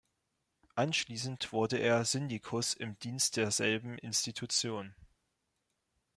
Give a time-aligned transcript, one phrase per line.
[0.73, 4.95] Anschließend wurde er Syndikus im Dienst derselben Institution.